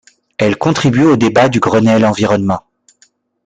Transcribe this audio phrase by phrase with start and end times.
[0.39, 2.63] Elle contribue aux débats du Grenelle Environnement.